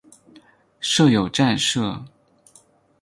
[0.79, 2.03] 设有站舍。